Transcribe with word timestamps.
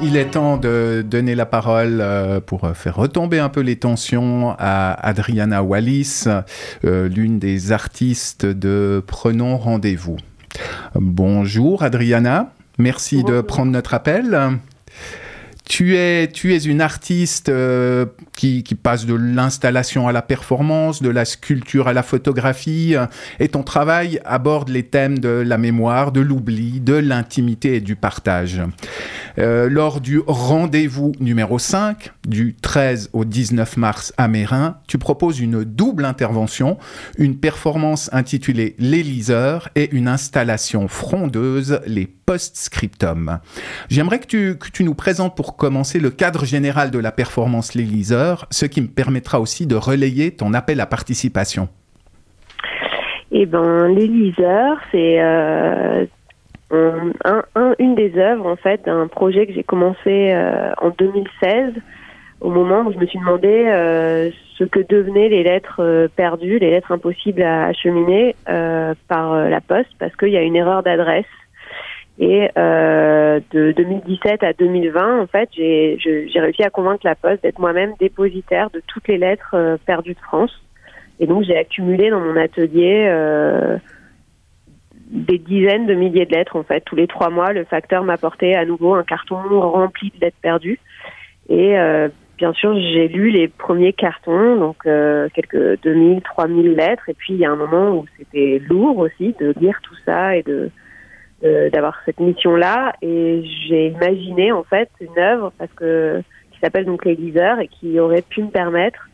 Il 0.00 0.16
est 0.16 0.30
temps 0.30 0.58
de 0.58 1.04
donner 1.04 1.34
la 1.34 1.44
parole 1.44 1.98
euh, 2.00 2.40
pour 2.40 2.70
faire 2.76 2.94
retomber 2.94 3.40
un 3.40 3.48
peu 3.48 3.60
les 3.60 3.76
tensions 3.76 4.54
à 4.56 4.92
Adriana 4.92 5.64
Wallis, 5.64 6.24
euh, 6.84 7.08
l'une 7.08 7.40
des 7.40 7.72
artistes 7.72 8.46
de 8.46 9.02
Prenons 9.04 9.56
rendez-vous. 9.56 10.16
Bonjour 10.94 11.82
Adriana, 11.82 12.52
merci 12.78 13.24
de 13.24 13.40
prendre 13.40 13.72
notre 13.72 13.92
appel. 13.92 14.58
Tu 15.68 15.96
es, 15.96 16.28
tu 16.28 16.54
es 16.54 16.64
une 16.64 16.80
artiste 16.80 17.50
euh, 17.50 18.06
qui, 18.34 18.62
passe 18.82 19.04
de 19.04 19.12
l'installation 19.12 20.08
à 20.08 20.12
la 20.12 20.22
performance, 20.22 21.02
de 21.02 21.10
la 21.10 21.26
sculpture 21.26 21.88
à 21.88 21.92
la 21.92 22.02
photographie, 22.02 22.96
euh, 22.96 23.04
et 23.38 23.48
ton 23.48 23.62
travail 23.62 24.18
aborde 24.24 24.70
les 24.70 24.84
thèmes 24.84 25.18
de 25.18 25.28
la 25.28 25.58
mémoire, 25.58 26.10
de 26.10 26.22
l'oubli, 26.22 26.80
de 26.80 26.94
l'intimité 26.94 27.76
et 27.76 27.80
du 27.82 27.96
partage. 27.96 28.62
Euh, 29.38 29.68
lors 29.68 30.00
du 30.00 30.22
rendez-vous 30.26 31.12
numéro 31.20 31.58
5, 31.58 32.12
du 32.26 32.54
13 32.54 33.10
au 33.12 33.26
19 33.26 33.76
mars 33.76 34.14
à 34.16 34.26
Mérin, 34.26 34.78
tu 34.86 34.96
proposes 34.96 35.38
une 35.38 35.64
double 35.64 36.06
intervention, 36.06 36.78
une 37.18 37.36
performance 37.36 38.08
intitulée 38.14 38.74
Les 38.78 39.04
et 39.74 39.90
une 39.92 40.08
installation 40.08 40.88
frondeuse, 40.88 41.80
Les 41.86 42.06
post-scriptum. 42.06 43.38
J'aimerais 43.88 44.20
que 44.20 44.26
tu, 44.26 44.58
que 44.58 44.68
tu 44.70 44.84
nous 44.84 44.94
présentes 44.94 45.36
pour 45.36 45.56
commencer 45.58 46.00
le 46.00 46.08
cadre 46.08 46.46
général 46.46 46.90
de 46.90 46.98
la 46.98 47.12
performance 47.12 47.74
Les 47.74 47.82
Liseurs, 47.82 48.46
ce 48.50 48.64
qui 48.64 48.80
me 48.80 48.86
permettra 48.86 49.40
aussi 49.40 49.66
de 49.66 49.74
relayer 49.74 50.30
ton 50.30 50.54
appel 50.54 50.80
à 50.80 50.86
participation. 50.86 51.68
Eh 53.30 53.44
ben, 53.44 53.88
Les 53.88 54.06
Liseurs, 54.06 54.78
c'est 54.90 55.20
euh, 55.20 56.06
un, 57.24 57.74
une 57.78 57.94
des 57.94 58.16
œuvres 58.16 58.46
en 58.46 58.56
fait 58.56 58.84
d'un 58.86 59.08
projet 59.08 59.46
que 59.46 59.52
j'ai 59.52 59.64
commencé 59.64 60.32
euh, 60.32 60.70
en 60.80 60.90
2016 60.90 61.74
au 62.40 62.50
moment 62.50 62.82
où 62.82 62.92
je 62.92 62.98
me 62.98 63.06
suis 63.06 63.18
demandé 63.18 63.48
euh, 63.48 64.30
ce 64.58 64.64
que 64.64 64.80
devenaient 64.88 65.28
les 65.28 65.42
lettres 65.42 66.08
perdues, 66.14 66.58
les 66.58 66.70
lettres 66.70 66.92
impossibles 66.92 67.42
à 67.42 67.66
acheminer 67.66 68.36
par 69.08 69.48
la 69.48 69.60
poste 69.60 69.90
parce 69.98 70.14
qu'il 70.16 70.28
y 70.28 70.36
a 70.36 70.42
une 70.42 70.56
erreur 70.56 70.82
d'adresse 70.82 71.26
et 72.18 72.50
euh, 72.58 73.38
de 73.52 73.72
2017 73.72 74.42
à 74.42 74.52
2020, 74.52 75.20
en 75.20 75.26
fait, 75.28 75.48
j'ai 75.54 75.98
réussi 76.34 76.64
à 76.64 76.70
convaincre 76.70 77.02
la 77.04 77.14
Poste 77.14 77.44
d'être 77.44 77.60
moi-même 77.60 77.94
dépositaire 78.00 78.70
de 78.70 78.82
toutes 78.88 79.06
les 79.06 79.18
lettres 79.18 79.54
euh, 79.54 79.76
perdues 79.86 80.14
de 80.14 80.20
France. 80.20 80.50
Et 81.20 81.26
donc, 81.26 81.44
j'ai 81.44 81.56
accumulé 81.56 82.10
dans 82.10 82.20
mon 82.20 82.36
atelier 82.36 83.06
euh, 83.08 83.78
des 85.10 85.38
dizaines 85.38 85.86
de 85.86 85.94
milliers 85.94 86.26
de 86.26 86.34
lettres. 86.34 86.56
En 86.56 86.64
fait, 86.64 86.80
tous 86.80 86.96
les 86.96 87.06
trois 87.06 87.30
mois, 87.30 87.52
le 87.52 87.64
facteur 87.64 88.02
m'apportait 88.02 88.54
à 88.54 88.64
nouveau 88.64 88.94
un 88.94 89.04
carton 89.04 89.36
rempli 89.60 90.10
de 90.10 90.20
lettres 90.20 90.36
perdues. 90.42 90.80
Et 91.48 91.78
euh, 91.78 92.08
bien 92.36 92.52
sûr, 92.52 92.74
j'ai 92.74 93.06
lu 93.06 93.30
les 93.30 93.46
premiers 93.46 93.92
cartons, 93.92 94.56
donc 94.56 94.86
euh, 94.86 95.28
quelques 95.34 95.80
2000, 95.82 96.20
3000 96.22 96.74
lettres. 96.74 97.08
Et 97.08 97.14
puis, 97.14 97.34
il 97.34 97.38
y 97.38 97.44
a 97.44 97.50
un 97.50 97.56
moment 97.56 97.92
où 97.92 98.06
c'était 98.16 98.60
lourd 98.68 98.98
aussi 98.98 99.36
de 99.38 99.54
lire 99.60 99.78
tout 99.84 99.96
ça 100.04 100.36
et 100.36 100.42
de 100.42 100.70
d'avoir 101.42 102.00
cette 102.04 102.20
mission-là. 102.20 102.94
Et 103.02 103.42
j'ai 103.68 103.88
imaginé 103.88 104.52
en 104.52 104.64
fait 104.64 104.88
une 105.00 105.18
œuvre 105.18 105.52
parce 105.58 105.72
que 105.72 106.22
qui 106.58 106.58
s'appelle 106.60 106.86
donc 106.86 107.04
les 107.04 107.14
liseurs 107.14 107.60
et 107.60 107.68
qui 107.68 108.00
aurait 108.00 108.22
pu 108.22 108.42
me 108.42 108.50
permettre 108.50 109.08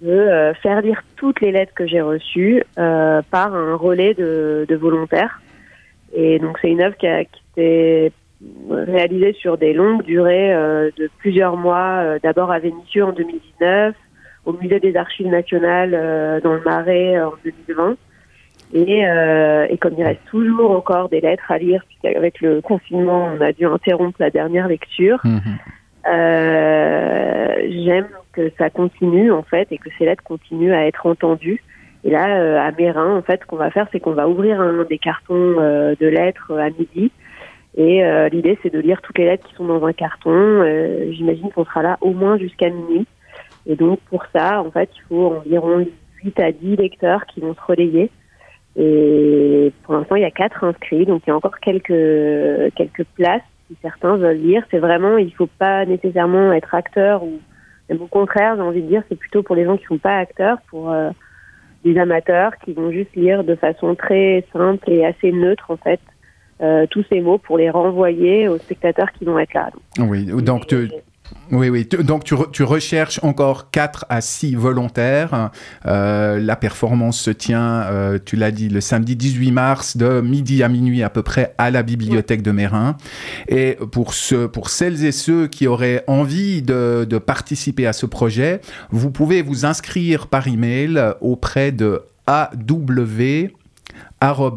de 0.00 0.10
euh, 0.10 0.54
faire 0.54 0.80
lire 0.80 1.02
toutes 1.16 1.40
les 1.40 1.52
lettres 1.52 1.74
que 1.74 1.86
j'ai 1.86 2.00
reçues 2.00 2.62
euh, 2.78 3.20
par 3.30 3.54
un 3.54 3.74
relais 3.74 4.14
de, 4.14 4.64
de, 4.68 4.76
volontaires. 4.76 5.40
Et 6.14 6.38
donc 6.38 6.58
c'est 6.62 6.70
une 6.70 6.80
œuvre 6.80 6.96
qui 6.96 7.06
a 7.06 7.24
qui 7.24 7.42
été 7.52 8.12
réalisée 8.70 9.32
sur 9.34 9.58
des 9.58 9.72
longues 9.72 10.04
durées 10.04 10.54
euh, 10.54 10.90
de 10.96 11.10
plusieurs 11.18 11.56
mois 11.56 12.18
d'abord 12.22 12.50
à 12.50 12.58
Vénissieux 12.58 13.04
en 13.04 13.12
2019 13.12 13.94
au 14.46 14.52
musée 14.52 14.80
des 14.80 14.96
archives 14.96 15.26
nationales 15.26 16.40
dans 16.42 16.54
le 16.54 16.62
Marais 16.62 17.20
en 17.20 17.34
2020 17.44 17.96
et, 18.72 19.06
euh, 19.06 19.66
et, 19.70 19.78
comme 19.78 19.94
il 19.96 20.04
reste 20.04 20.24
toujours 20.30 20.72
encore 20.72 21.08
des 21.08 21.20
lettres 21.20 21.50
à 21.50 21.58
lire, 21.58 21.82
puisqu'avec 21.88 22.40
le 22.40 22.60
confinement, 22.60 23.30
on 23.34 23.40
a 23.40 23.52
dû 23.52 23.64
interrompre 23.64 24.16
la 24.20 24.30
dernière 24.30 24.68
lecture, 24.68 25.20
mhm. 25.24 25.40
euh, 26.06 27.48
j'aime 27.84 28.08
que 28.32 28.52
ça 28.58 28.70
continue 28.70 29.32
en 29.32 29.42
fait 29.42 29.68
et 29.70 29.78
que 29.78 29.88
ces 29.98 30.04
lettres 30.04 30.22
continuent 30.22 30.74
à 30.74 30.86
être 30.86 31.06
entendues. 31.06 31.62
Et 32.04 32.10
là, 32.10 32.40
euh, 32.40 32.60
à 32.60 32.70
Mérin, 32.72 33.16
en 33.16 33.22
fait, 33.22 33.40
ce 33.40 33.46
qu'on 33.46 33.56
va 33.56 33.70
faire, 33.70 33.88
c'est 33.90 34.00
qu'on 34.00 34.12
va 34.12 34.28
ouvrir 34.28 34.60
un 34.60 34.84
des 34.84 34.98
cartons 34.98 35.56
euh, 35.58 35.94
de 36.00 36.06
lettres 36.06 36.52
à 36.56 36.70
midi. 36.70 37.10
Et 37.76 38.04
euh, 38.04 38.28
l'idée, 38.28 38.58
c'est 38.62 38.72
de 38.72 38.78
lire 38.78 39.02
toutes 39.02 39.18
les 39.18 39.24
lettres 39.24 39.46
qui 39.48 39.54
sont 39.54 39.66
dans 39.66 39.84
un 39.84 39.92
carton. 39.92 40.62
J'imagine 41.12 41.50
qu'on 41.50 41.64
sera 41.64 41.82
là 41.82 41.98
au 42.00 42.12
moins 42.12 42.38
jusqu'à 42.38 42.70
minuit. 42.70 43.06
Et 43.66 43.76
donc, 43.76 44.00
pour 44.08 44.24
ça, 44.34 44.62
en 44.62 44.70
fait, 44.70 44.90
il 44.96 45.02
faut 45.08 45.36
environ 45.36 45.86
8 46.24 46.40
à 46.40 46.52
10 46.52 46.76
lecteurs 46.76 47.26
qui 47.26 47.40
vont 47.40 47.54
se 47.54 47.60
relayer. 47.60 48.10
Et 48.78 49.72
pour 49.82 49.94
l'instant, 49.94 50.14
il 50.14 50.22
y 50.22 50.26
a 50.26 50.30
quatre 50.30 50.62
inscrits, 50.62 51.04
donc 51.04 51.22
il 51.26 51.30
y 51.30 51.32
a 51.32 51.36
encore 51.36 51.58
quelques 51.58 52.74
quelques 52.76 53.04
places 53.16 53.42
si 53.66 53.76
certains 53.82 54.16
veulent 54.16 54.36
lire. 54.36 54.62
C'est 54.70 54.78
vraiment, 54.78 55.18
il 55.18 55.32
faut 55.34 55.48
pas 55.58 55.84
nécessairement 55.84 56.52
être 56.52 56.74
acteur 56.74 57.22
ou 57.24 57.40
même 57.88 58.02
au 58.02 58.06
contraire, 58.06 58.56
j'ai 58.56 58.62
envie 58.62 58.82
de 58.82 58.88
dire, 58.88 59.02
c'est 59.08 59.18
plutôt 59.18 59.42
pour 59.42 59.56
les 59.56 59.64
gens 59.64 59.76
qui 59.76 59.84
sont 59.86 59.98
pas 59.98 60.16
acteurs, 60.16 60.58
pour 60.68 60.90
euh, 60.90 61.10
des 61.84 61.98
amateurs 61.98 62.52
qui 62.64 62.72
vont 62.72 62.90
juste 62.90 63.14
lire 63.16 63.44
de 63.44 63.54
façon 63.54 63.94
très 63.94 64.44
simple 64.52 64.90
et 64.90 65.04
assez 65.04 65.32
neutre 65.32 65.70
en 65.70 65.76
fait. 65.76 66.00
Euh, 66.60 66.86
tous 66.90 67.04
ces 67.08 67.20
mots 67.20 67.38
pour 67.38 67.56
les 67.56 67.70
renvoyer 67.70 68.48
aux 68.48 68.58
spectateurs 68.58 69.12
qui 69.12 69.24
vont 69.24 69.38
être 69.38 69.54
là. 69.54 69.70
oui, 70.00 70.26
donc 70.42 70.66
tu, 70.66 70.90
oui, 71.50 71.70
oui. 71.70 71.86
Donc 71.86 72.24
tu, 72.24 72.62
recherches 72.62 73.20
encore 73.22 73.70
4 73.70 74.06
à 74.08 74.20
6 74.20 74.54
volontaires. 74.54 75.50
Euh, 75.86 76.38
la 76.38 76.56
performance 76.56 77.18
se 77.18 77.30
tient, 77.30 77.82
euh, 77.82 78.18
tu 78.22 78.36
l'as 78.36 78.50
dit, 78.50 78.68
le 78.68 78.80
samedi 78.80 79.16
18 79.16 79.52
mars 79.52 79.96
de 79.96 80.20
midi 80.20 80.62
à 80.62 80.68
minuit 80.68 81.02
à 81.02 81.10
peu 81.10 81.22
près 81.22 81.54
à 81.58 81.70
la 81.70 81.82
bibliothèque 81.82 82.42
de 82.42 82.50
Mérin. 82.50 82.96
Et 83.48 83.78
pour, 83.92 84.14
ce, 84.14 84.46
pour 84.46 84.68
celles 84.68 85.04
et 85.04 85.12
ceux 85.12 85.46
qui 85.46 85.66
auraient 85.66 86.04
envie 86.06 86.62
de, 86.62 87.06
participer 87.24 87.86
à 87.86 87.92
ce 87.92 88.06
projet, 88.06 88.60
vous 88.90 89.10
pouvez 89.10 89.42
vous 89.42 89.66
inscrire 89.66 90.28
par 90.28 90.46
email 90.46 91.00
auprès 91.20 91.72
de 91.72 92.02
aw 92.26 94.50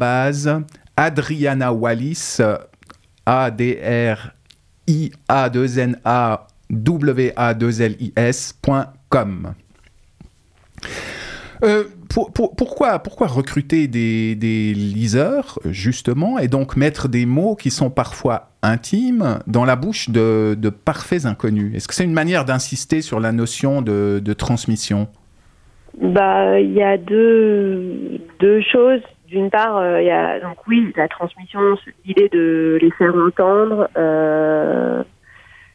Adriana 0.96 1.72
Wallis, 1.72 2.38
A 3.24 3.50
D 3.50 3.80
R 3.82 4.32
I 4.86 5.10
A 5.28 5.48
2 5.48 5.78
N 5.78 5.98
A 6.04 6.46
wa2lis.com. 6.72 9.54
Euh, 11.62 11.84
pourquoi, 12.08 12.98
pourquoi 12.98 13.28
recruter 13.28 13.86
des, 13.86 14.34
des, 14.34 14.74
liseurs, 14.74 15.60
justement, 15.64 16.38
et 16.38 16.48
donc 16.48 16.76
mettre 16.76 17.08
des 17.08 17.24
mots 17.24 17.54
qui 17.54 17.70
sont 17.70 17.88
parfois 17.88 18.48
intimes 18.62 19.38
dans 19.46 19.64
la 19.64 19.76
bouche 19.76 20.10
de, 20.10 20.56
de 20.58 20.70
parfaits 20.70 21.24
inconnus? 21.24 21.72
Est-ce 21.74 21.86
que 21.86 21.94
c'est 21.94 22.04
une 22.04 22.12
manière 22.12 22.44
d'insister 22.44 23.00
sur 23.00 23.20
la 23.20 23.30
notion 23.30 23.80
de, 23.80 24.20
de 24.22 24.32
transmission? 24.32 25.06
Bah, 26.00 26.58
Il 26.58 26.72
y 26.72 26.82
a 26.82 26.98
deux, 26.98 28.20
deux 28.40 28.60
choses. 28.62 29.02
D'une 29.28 29.48
part, 29.48 29.78
euh, 29.78 30.02
il 30.02 30.06
y 30.06 30.10
a 30.10 30.40
donc 30.40 30.58
oui, 30.66 30.92
la 30.96 31.08
transmission, 31.08 31.60
l'idée 32.04 32.28
de 32.30 32.78
les 32.82 32.90
faire 32.90 33.14
entendre, 33.14 33.88
euh, 33.96 35.02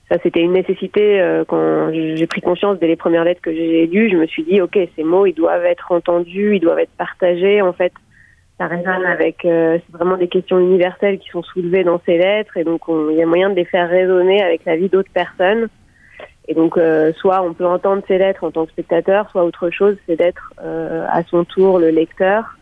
ça 0.09 0.17
c'était 0.23 0.41
une 0.41 0.53
nécessité 0.53 1.19
euh, 1.19 1.43
quand 1.45 1.91
j'ai 1.91 2.27
pris 2.27 2.41
conscience 2.41 2.79
dès 2.79 2.87
les 2.87 2.95
premières 2.95 3.25
lettres 3.25 3.41
que 3.41 3.53
j'ai 3.53 3.87
lues. 3.87 4.09
Je 4.09 4.15
me 4.15 4.25
suis 4.25 4.43
dit 4.43 4.61
ok 4.61 4.77
ces 4.95 5.03
mots 5.03 5.25
ils 5.25 5.33
doivent 5.33 5.65
être 5.65 5.91
entendus, 5.91 6.55
ils 6.55 6.59
doivent 6.59 6.79
être 6.79 6.95
partagés. 6.97 7.61
En 7.61 7.73
fait 7.73 7.91
ça 8.57 8.67
résonne 8.67 9.05
avec 9.05 9.43
euh, 9.45 9.77
c'est 9.85 9.97
vraiment 9.97 10.17
des 10.17 10.29
questions 10.29 10.59
universelles 10.59 11.19
qui 11.19 11.29
sont 11.29 11.43
soulevées 11.43 11.83
dans 11.83 12.01
ces 12.05 12.17
lettres 12.17 12.55
et 12.57 12.63
donc 12.63 12.81
il 12.87 13.17
y 13.17 13.21
a 13.21 13.25
moyen 13.25 13.49
de 13.49 13.55
les 13.55 13.65
faire 13.65 13.89
résonner 13.89 14.41
avec 14.41 14.63
la 14.65 14.77
vie 14.77 14.89
d'autres 14.89 15.11
personnes. 15.11 15.67
Et 16.47 16.53
donc 16.53 16.77
euh, 16.77 17.11
soit 17.13 17.41
on 17.41 17.53
peut 17.53 17.67
entendre 17.67 18.01
ces 18.07 18.17
lettres 18.17 18.45
en 18.45 18.51
tant 18.51 18.65
que 18.65 18.71
spectateur, 18.71 19.29
soit 19.31 19.43
autre 19.43 19.69
chose 19.69 19.97
c'est 20.07 20.15
d'être 20.15 20.53
à 20.59 21.21
son 21.23 21.43
tour 21.43 21.79
le 21.79 21.89
lecteur 21.89 22.57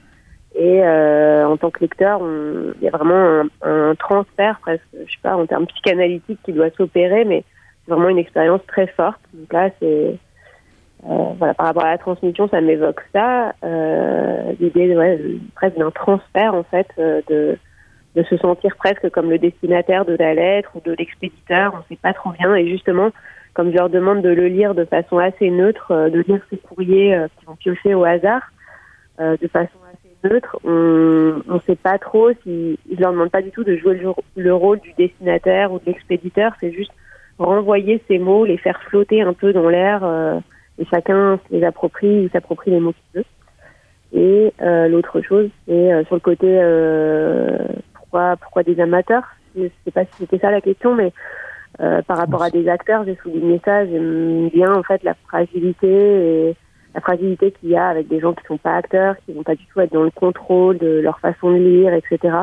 et 0.58 0.82
euh, 0.84 1.46
en 1.46 1.58
tant 1.58 1.70
que 1.70 1.82
lecteur, 1.82 2.22
il 2.22 2.82
y 2.82 2.88
a 2.88 2.92
vraiment 2.92 3.44
un, 3.62 3.96
transfert 3.96 4.58
presque, 4.62 4.86
je 4.94 5.12
sais 5.12 5.20
pas, 5.22 5.36
en 5.36 5.46
termes 5.46 5.68
psychanalytiques 5.68 6.40
qui 6.46 6.54
doit 6.54 6.70
s'opérer, 6.78 7.26
mais 7.26 7.44
vraiment 7.88 8.08
une 8.08 8.18
expérience 8.18 8.62
très 8.66 8.88
forte. 8.88 9.20
Donc 9.34 9.52
là, 9.52 9.70
c'est 9.80 10.18
euh, 11.10 11.34
par 11.58 11.68
rapport 11.68 11.84
à 11.84 11.92
la 11.92 11.98
transmission, 11.98 12.48
ça 12.48 12.62
m'évoque 12.62 13.02
ça, 13.12 13.54
euh, 13.66 14.54
l'idée 14.62 14.96
ouais, 14.96 15.20
presque 15.56 15.78
d'un 15.78 15.92
transfert 15.92 16.54
en 16.56 16.64
fait, 16.64 16.88
de 16.98 17.58
se 18.24 18.38
sentir 18.38 18.78
presque 18.78 19.10
comme 19.10 19.30
le 19.30 19.38
destinataire 19.38 20.06
de 20.06 20.16
la 20.18 20.34
lettre 20.34 20.72
ou 20.76 20.80
de 20.80 20.96
l'expéditeur, 20.98 21.74
on 21.74 21.80
ne 21.80 21.84
sait 21.90 22.02
pas 22.02 22.14
trop 22.14 22.32
bien, 22.32 22.56
et 22.56 22.66
justement, 22.70 23.10
comme 23.54 23.72
je 23.72 23.76
leur 23.76 23.90
demande 23.90 24.22
de 24.22 24.30
le 24.30 24.48
lire 24.48 24.74
de 24.74 24.86
façon 24.86 25.18
assez 25.18 25.50
neutre, 25.50 26.10
de 26.10 26.24
lire 26.26 26.40
ces 26.50 26.58
courriers 26.58 27.26
qui 27.38 27.46
vont 27.46 27.58
piocher 27.58 27.94
au 27.94 28.06
hasard, 28.06 28.42
de 29.20 29.48
façon 29.50 29.78
neutre, 30.30 30.58
on 30.64 31.44
ne 31.48 31.60
sait 31.66 31.76
pas 31.76 31.98
trop 31.98 32.32
si 32.44 32.78
ils 32.90 33.00
leur 33.00 33.12
demandent 33.12 33.32
pas 33.32 33.42
du 33.42 33.52
tout 33.52 33.64
de 33.64 33.76
jouer 33.78 34.00
le, 34.36 34.54
rôle 34.54 34.80
du 34.80 34.94
destinateur 34.98 35.72
ou 35.72 35.80
de 35.80 35.86
l'expéditeur, 35.86 36.54
c'est 36.60 36.72
juste 36.72 36.92
renvoyer 37.38 38.02
ces 38.08 38.18
mots, 38.18 38.46
les 38.46 38.58
faire 38.58 38.82
flotter 38.84 39.22
un 39.22 39.34
peu 39.34 39.54
dans 39.54 39.70
l'air, 39.70 40.04
et 40.80 40.86
chacun 40.86 41.40
les 41.52 41.64
approprie 41.64 42.26
ou 42.26 42.30
s'approprie 42.30 42.72
les 42.72 42.80
mots 42.80 42.94
qu'il 42.94 43.22
veut. 43.22 43.26
Et 44.14 44.54
l'autre 44.90 45.22
chose, 45.22 45.50
c'est 45.68 46.04
sur 46.06 46.16
le 46.16 46.22
côté 46.22 46.48
pourquoi 47.94 48.36
pourquoi 48.38 48.64
des 48.64 48.80
amateurs? 48.80 49.24
Je 49.58 49.68
sais 49.84 49.92
pas 49.92 50.06
si 50.06 50.12
c'était 50.20 50.40
ça 50.40 50.52
la 50.52 50.62
question, 50.62 50.96
mais 50.96 51.12
par 51.78 52.18
rapport 52.18 52.44
à 52.44 52.50
des 52.50 52.68
acteurs, 52.70 53.04
j'ai 53.06 53.18
souligné 53.22 53.60
ça. 53.66 53.86
J'aime 53.86 54.50
bien 54.50 54.74
en 54.74 54.84
fait 54.84 55.04
la 55.04 55.14
fragilité 55.28 55.88
et 55.88 56.56
la 56.96 57.02
fragilité 57.02 57.52
qu'il 57.52 57.70
y 57.70 57.76
a 57.76 57.88
avec 57.88 58.08
des 58.08 58.22
gens 58.22 58.34
qui 58.34 58.44
sont 58.48 58.58
pas 58.58 58.78
acteurs, 58.78 59.16
qui 59.26 59.34
vont 59.34 59.44
pas 59.44 59.56
du 59.56 59.66
tout 59.66 59.82
être 59.82 59.92
dans 59.92 60.04
le 60.04 60.12
contrôle 60.12 60.78
de 60.78 61.02
leur 61.04 61.20
façon 61.20 61.52
de 61.52 61.58
lire, 61.58 61.94
etc. 61.94 62.38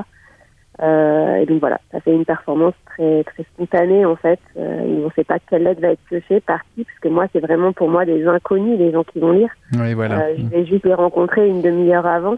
Euh, 0.83 1.37
et 1.37 1.47
donc 1.47 1.61
voilà, 1.61 1.81
ça 1.91 2.01
fait 2.01 2.13
une 2.13 2.27
performance 2.27 2.75
très 2.87 3.25
très 3.25 3.45
spontanée 3.45 4.05
en 4.05 4.17
fait. 4.17 4.41
Euh, 4.59 4.81
on 4.81 5.07
ne 5.07 5.11
sait 5.17 5.25
pas 5.25 5.39
quelle 5.39 5.63
lettre 5.63 5.81
va 5.81 5.89
être 5.89 6.01
piochée 6.09 6.41
par 6.41 6.61
qui, 6.75 6.85
parce 6.85 6.99
que 6.99 7.09
moi 7.09 7.27
c'est 7.33 7.41
vraiment 7.41 7.73
pour 7.73 7.89
moi 7.89 8.05
des 8.05 8.27
inconnus, 8.27 8.79
les 8.79 8.93
gens 8.93 9.05
qui 9.05 9.21
vont 9.21 9.33
lire. 9.33 9.51
Oui, 9.73 9.95
voilà. 9.95 10.21
Euh, 10.21 10.35
je 10.37 10.45
vais 10.45 10.67
juste 10.67 10.85
les 10.85 10.95
rencontrer 10.95 11.49
une 11.49 11.63
demi-heure 11.63 12.07
avant. 12.07 12.37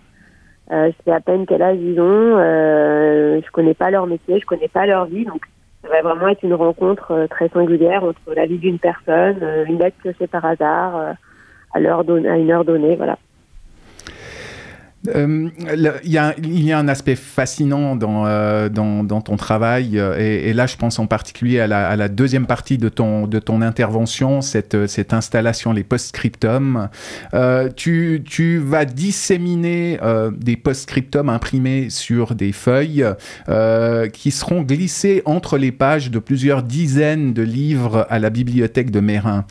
Euh, 0.70 0.90
je 0.90 1.05
sais 1.05 1.12
à 1.12 1.20
peine 1.20 1.46
quel 1.46 1.62
âge 1.62 1.78
ils 1.81 2.00
ont. 2.00 2.38
Je 2.38 3.50
connais 3.50 3.75
pas 3.75 3.90
leur 3.90 4.06
métier, 4.06 4.38
je 4.38 4.46
connais 4.46 4.69
pas 4.69 4.87
leur 4.87 5.06
vie, 5.06 5.25
donc 5.25 5.43
ça 5.82 5.88
va 5.88 6.00
vraiment 6.02 6.28
être 6.28 6.44
une 6.44 6.55
rencontre 6.55 7.26
très 7.28 7.49
singulière 7.49 8.05
entre 8.05 8.34
la 8.37 8.46
vie 8.46 8.58
d'une 8.58 8.78
personne, 8.78 9.37
une 9.67 9.78
lettre 9.78 9.96
piochée 10.00 10.28
par 10.28 10.44
hasard 10.44 11.17
à, 11.74 11.80
l'heure 11.80 12.00
à 12.00 12.38
une 12.38 12.50
heure 12.50 12.64
donnée, 12.64 12.96
voilà. 12.96 13.18
Euh, 15.08 15.50
il, 15.74 16.12
y 16.12 16.18
a, 16.18 16.34
il, 16.38 16.64
y 16.64 16.72
a, 16.72 16.78
un 16.78 16.88
aspect 16.88 17.14
fascinant 17.14 17.94
dans, 17.94 18.26
euh, 18.26 18.68
dans, 18.70 19.04
dans, 19.04 19.20
ton 19.20 19.36
travail, 19.36 19.98
euh, 19.98 20.18
et, 20.18 20.48
et, 20.48 20.52
là 20.54 20.66
je 20.66 20.76
pense 20.76 20.98
en 20.98 21.06
particulier 21.06 21.60
à 21.60 21.66
la, 21.66 21.88
à 21.88 21.96
la, 21.96 22.08
deuxième 22.08 22.46
partie 22.46 22.78
de 22.78 22.88
ton, 22.88 23.26
de 23.26 23.38
ton 23.38 23.60
intervention, 23.60 24.40
cette, 24.40 24.86
cette 24.86 25.12
installation, 25.12 25.72
les 25.72 25.84
post-scriptum. 25.84 26.88
Euh, 27.34 27.68
tu, 27.74 28.22
tu, 28.24 28.58
vas 28.58 28.84
disséminer 28.84 29.98
des 30.36 30.56
post-scriptum 30.56 31.28
imprimés 31.28 31.90
sur 31.90 32.34
des 32.34 32.52
feuilles 32.52 33.04
qui 34.12 34.30
seront 34.30 34.62
glissés 34.62 35.22
entre 35.24 35.58
les 35.58 35.72
pages 35.72 36.10
de 36.10 36.18
plusieurs 36.18 36.62
dizaines 36.62 37.32
de 37.32 37.42
livres 37.42 38.06
à 38.10 38.18
la 38.18 38.30
bibliothèque 38.30 38.90
de 38.90 39.00
Mérin. 39.00 39.44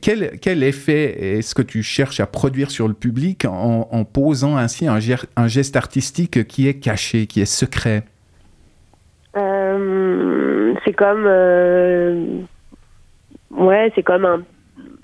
quel, 0.00 0.38
quel 0.40 0.62
effet 0.62 1.38
est-ce 1.38 1.54
que 1.54 1.62
tu 1.62 1.82
cherches 1.82 2.20
à 2.20 2.26
produire 2.26 2.70
sur 2.70 2.88
le 2.88 2.94
public 2.94 3.44
en, 3.44 3.88
en 3.90 4.04
ainsi 4.46 4.86
un, 4.86 4.98
geste 5.48 5.76
artistique 5.76 6.46
qui 6.46 6.68
est 6.68 6.74
caché, 6.74 7.26
qui 7.26 7.40
est 7.40 7.46
secret 7.46 8.04
euh, 9.36 10.74
C'est 10.84 10.92
comme. 10.92 11.24
Euh, 11.26 12.24
ouais, 13.50 13.92
c'est 13.94 14.02
comme 14.02 14.24
un. 14.24 14.42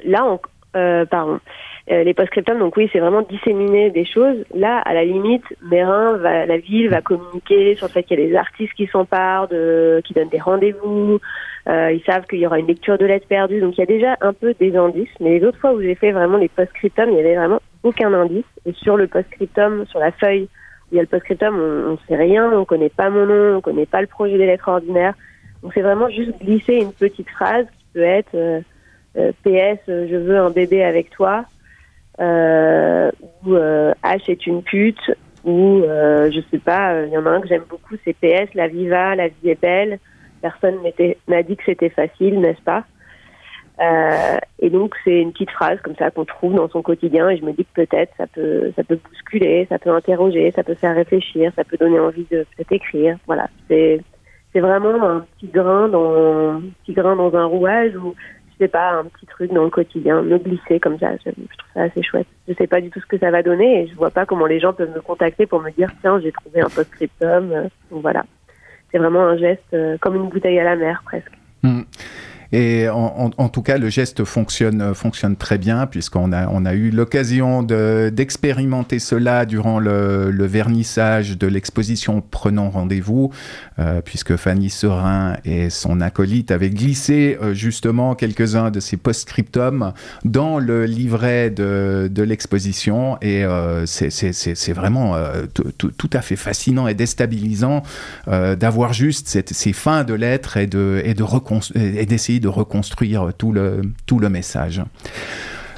Là, 0.05 0.39
euh, 0.77 1.05
pardon. 1.07 1.41
les 1.89 2.15
post-scriptum, 2.15 2.59
donc 2.59 2.77
oui, 2.77 2.89
c'est 2.93 2.99
vraiment 2.99 3.23
disséminer 3.23 3.91
des 3.91 4.05
choses. 4.05 4.45
Là, 4.55 4.79
à 4.79 4.95
la 4.95 5.05
limite, 5.05 5.45
Mérin, 5.63 6.19
la 6.19 6.59
ville 6.59 6.89
va 6.89 7.01
communiquer 7.01 7.77
sur 7.77 7.87
le 7.87 7.93
fait 7.93 8.03
qu'il 8.03 8.19
y 8.19 8.23
a 8.23 8.27
des 8.27 8.37
artistes 8.37 8.75
qui 8.75 8.87
s'emparent, 8.87 9.49
qui 9.49 10.15
donnent 10.15 10.29
des 10.29 10.41
rendez-vous. 10.41 11.21
ils 11.67 12.03
savent 12.05 12.27
qu'il 12.27 12.41
y 12.41 12.47
aura 12.47 12.59
une 12.59 12.67
lecture 12.67 12.99
de 12.99 13.07
lettres 13.07 13.29
perdues. 13.29 13.61
Donc 13.61 13.77
il 13.77 13.81
y 13.81 13.85
a 13.85 13.87
déjà 13.87 14.17
un 14.21 14.33
peu 14.33 14.55
des 14.55 14.77
indices. 14.77 15.09
Mais 15.21 15.39
les 15.39 15.47
autres 15.47 15.59
fois 15.59 15.73
où 15.73 15.81
j'ai 15.81 15.95
fait 15.95 16.13
vraiment 16.13 16.37
les 16.37 16.49
post-scriptum, 16.49 17.11
il 17.11 17.17
y 17.17 17.21
avait 17.21 17.37
vraiment 17.37 17.61
aucun 17.85 18.13
indice. 18.13 18.45
Et 18.67 18.73
sur 18.73 18.97
le 18.97 19.07
post-scriptum, 19.07 19.87
sur 19.87 20.01
la 20.01 20.11
feuille 20.11 20.45
où 20.45 20.93
il 20.93 20.97
y 20.97 20.99
a 20.99 21.03
le 21.03 21.09
post-scriptum, 21.09 21.55
on 21.55 21.93
ne 21.93 21.97
sait 22.09 22.17
rien, 22.17 22.51
on 22.53 22.61
ne 22.61 22.65
connaît 22.65 22.89
pas 22.89 23.11
mon 23.11 23.27
nom, 23.27 23.53
on 23.53 23.57
ne 23.57 23.61
connaît 23.61 23.87
pas 23.87 24.01
le 24.01 24.09
projet 24.09 24.37
des 24.37 24.47
lettres 24.47 24.69
ordinaires. 24.69 25.15
Donc 25.63 25.73
c'est 25.73 25.83
vraiment 25.83 26.11
juste 26.11 26.39
glisser 26.41 26.75
une 26.75 26.93
petite 26.93 27.31
phrase 27.31 27.67
qui 27.79 27.85
peut 27.95 28.03
être 28.03 28.35
euh, 28.35 28.61
euh, 29.17 29.33
PS, 29.45 29.81
je 29.87 30.17
veux 30.17 30.39
un 30.39 30.51
bébé 30.51 30.85
avec 30.85 31.11
toi, 31.11 31.47
euh, 32.21 33.11
ou 33.47 33.55
H 33.55 34.31
est 34.31 34.47
une 34.47 34.63
pute, 34.63 35.11
ou 35.45 35.83
je 35.85 36.41
sais 36.51 36.59
pas, 36.59 37.05
il 37.05 37.13
y 37.13 37.17
en 37.17 37.25
a 37.27 37.31
un 37.31 37.41
que 37.41 37.49
j'aime 37.49 37.65
beaucoup, 37.69 37.95
c'est 38.05 38.15
PS, 38.15 38.53
la 38.55 38.69
vie 38.69 38.89
va, 38.89 39.15
la 39.15 39.29
vie 39.29 39.51
est 39.51 39.61
belle. 39.61 39.99
Personne 40.43 40.77
m'a 41.29 41.43
dit 41.43 41.57
que 41.57 41.63
c'était 41.65 41.89
facile, 41.89 42.41
n'est-ce 42.41 42.61
pas? 42.61 42.85
Euh, 43.81 44.37
et 44.61 44.71
donc 44.71 44.95
c'est 45.05 45.21
une 45.21 45.33
petite 45.33 45.51
phrase 45.51 45.81
comme 45.83 45.97
ça 45.97 46.11
qu'on 46.11 46.25
trouve 46.25 46.55
dans 46.55 46.69
son 46.69 46.81
quotidien 46.81 47.29
et 47.29 47.37
je 47.37 47.45
me 47.45 47.53
dis 47.53 47.65
que 47.65 47.85
peut-être 47.85 48.13
ça 48.17 48.27
peut 48.29 48.73
ça 48.77 48.85
peut 48.85 48.99
bousculer, 49.09 49.67
ça 49.69 49.79
peut 49.79 49.91
interroger, 49.91 50.53
ça 50.53 50.63
peut 50.63 50.75
faire 50.75 50.95
réfléchir, 50.95 51.53
ça 51.57 51.65
peut 51.65 51.77
donner 51.77 51.99
envie 51.99 52.27
de 52.31 52.47
peut-être 52.57 52.73
écrire. 52.73 53.17
Voilà, 53.27 53.49
c'est 53.69 54.01
c'est 54.53 54.61
vraiment 54.61 55.03
un 55.03 55.21
petit 55.21 55.49
grain 55.49 55.89
dans 55.89 56.55
un 56.55 56.63
petit 56.85 56.93
grain 56.93 57.17
dans 57.17 57.35
un 57.35 57.47
rouage 57.47 57.97
ou 57.97 58.15
je 58.53 58.65
sais 58.65 58.69
pas 58.69 58.93
un 58.93 59.05
petit 59.07 59.27
truc 59.27 59.53
dans 59.53 59.65
le 59.65 59.71
quotidien, 59.71 60.23
me 60.23 60.39
glisser 60.39 60.79
comme 60.79 60.99
ça. 61.01 61.11
Je, 61.17 61.31
trouve 61.31 61.47
ça 61.75 61.83
assez 61.83 62.03
chouette. 62.05 62.29
Je 62.47 62.55
sais 62.55 62.69
pas 62.69 62.81
du 62.81 62.91
tout 62.91 63.01
ce 63.01 63.07
que 63.07 63.19
ça 63.19 63.33
va 63.33 63.43
donner 63.43 63.83
et 63.83 63.87
je 63.89 63.95
vois 63.97 64.11
pas 64.11 64.25
comment 64.25 64.47
les 64.47 64.61
gens 64.61 64.73
peuvent 64.73 64.95
me 64.95 65.01
contacter 65.01 65.47
pour 65.47 65.61
me 65.61 65.73
dire 65.73 65.91
tiens 66.01 66.21
j'ai 66.21 66.31
trouvé 66.31 66.61
un 66.61 66.69
post-scriptum. 66.69 67.69
Donc 67.91 68.03
voilà, 68.03 68.23
c'est 68.93 68.99
vraiment 68.99 69.27
un 69.27 69.37
geste 69.37 69.75
euh, 69.75 69.99
comme 70.01 70.15
une 70.15 70.29
bouteille 70.29 70.61
à 70.61 70.65
la 70.65 70.77
mer 70.77 71.03
presque. 71.05 71.33
Et 72.57 72.89
en, 72.89 73.49
tout 73.49 73.63
cas, 73.63 73.79
le 73.79 73.89
geste 73.89 74.23
fonctionne, 74.23 74.95
fonctionne 74.95 75.35
très 75.35 75.59
bien, 75.59 75.89
puisqu'on 75.89 76.31
a, 76.31 76.47
on 76.47 76.65
a 76.65 76.75
eu 76.75 76.91
l'occasion 76.93 77.65
d'expérimenter 77.65 79.01
cela 79.01 79.45
durant 79.45 79.81
le, 79.81 80.31
vernissage 80.47 81.37
de 81.37 81.49
l'exposition 81.49 82.23
Prenons 82.31 82.71
rendez-vous, 82.71 83.33
euh, 83.81 84.01
puisque 84.03 84.37
Fanny 84.37 84.71
Serin 84.71 85.37
et 85.45 85.69
son 85.69 86.01
acolyte 86.01 86.53
avaient 86.53 86.71
glissé 86.71 87.37
euh, 87.43 87.55
justement 87.55 88.15
quelques-uns 88.15 88.71
de 88.71 88.79
ces 88.79 88.99
post-scriptum 88.99 89.93
dans 90.25 90.61
le 90.61 90.85
livret 90.85 91.51
de, 91.51 92.09
de 92.09 92.23
l'exposition. 92.23 93.19
Et 93.21 93.45
euh, 93.45 93.85
c'est 93.87 94.73
vraiment 94.73 95.17
tout 95.77 96.11
à 96.13 96.21
fait 96.21 96.37
fascinant 96.37 96.87
et 96.87 96.95
déstabilisant 96.95 97.83
d'avoir 98.29 98.93
juste 98.93 99.27
cette, 99.27 99.53
ces 99.53 99.73
fins 99.73 100.05
de 100.05 100.15
lettres 100.15 100.57
et 100.57 100.67
d'essayer 100.69 102.39
de, 102.39 102.39
et 102.39 102.44
de 102.44 102.44
reconstruire 102.49 103.33
tout 103.37 103.53
le, 103.53 103.83
tout 104.07 104.19
le 104.19 104.29
message. 104.29 104.83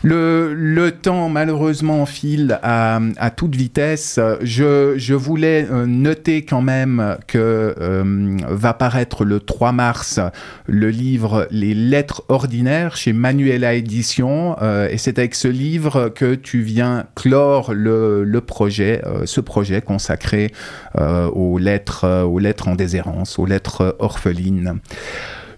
Le, 0.03 0.55
le, 0.55 0.93
temps 0.93 1.29
malheureusement 1.29 2.07
file 2.07 2.61
à, 2.63 3.01
à 3.17 3.31
toute 3.31 3.57
vitesse. 3.57 4.21
Je, 4.43 4.95
je, 4.97 5.15
voulais 5.15 5.67
euh, 5.71 5.87
noter 5.87 6.45
quand 6.45 6.61
même 6.61 7.17
que 7.27 7.75
euh, 7.81 8.37
va 8.49 8.75
paraître 8.75 9.25
le 9.25 9.41
3 9.41 9.73
mars 9.73 10.21
le 10.67 10.91
livre 10.91 11.49
Les 11.51 11.75
lettres 11.75 12.23
ordinaires 12.29 12.97
chez 12.97 13.13
Manuela 13.13 13.75
Édition 13.75 14.57
euh, 14.63 14.89
et 14.89 14.99
c'est 14.99 15.19
avec 15.19 15.35
ce 15.35 15.49
livre 15.49 16.09
que 16.11 16.35
tu 16.35 16.61
viens 16.61 17.07
clore 17.15 17.73
le, 17.73 18.23
le 18.23 18.41
projet, 18.41 19.03
ce 19.25 19.41
projet 19.41 19.81
consacré 19.81 20.53
aux 20.97 21.59
lettres, 21.59 22.23
aux 22.25 22.39
lettres 22.39 22.69
en 22.69 22.75
déshérence, 22.75 23.39
aux 23.39 23.47
lettres 23.47 23.97
orphelines. 23.99 24.79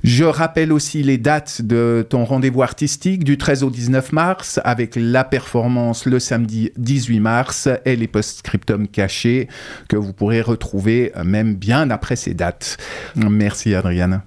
Je 0.02 0.24
rappelle 0.24 0.72
aussi 0.72 1.02
les 1.02 1.18
dates 1.18 1.62
de 1.62 2.06
ton 2.08 2.24
rendez-vous 2.24 2.62
artistique 2.62 3.24
du 3.24 3.38
13 3.38 3.64
au 3.64 3.70
19 3.70 4.12
mars 4.12 4.60
avec 4.64 4.96
la 4.96 5.24
performance 5.24 6.06
le 6.06 6.18
samedi 6.18 6.70
18 6.76 7.20
mars 7.20 7.68
et 7.84 7.96
les 7.96 8.06
post-scriptum 8.06 8.88
cachés 8.88 9.48
que 9.88 9.96
vous 9.96 10.12
pourrez 10.12 10.40
retrouver 10.40 11.12
même 11.24 11.54
bien 11.54 11.90
après 11.90 12.16
ces 12.16 12.34
dates. 12.34 12.76
Merci 13.16 13.74
Adrienne. 13.74 14.22